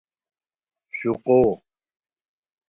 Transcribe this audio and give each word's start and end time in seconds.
شوقو 0.97 1.63